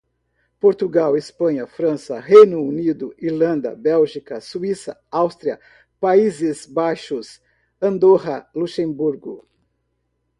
[0.59, 5.59] Portugal, Espanha, França, Reino Unido, Irlanda, Bélgica, Suíça, Áustria,
[5.99, 7.39] Países Baixos,
[7.79, 9.47] Andorra, Luxemburgo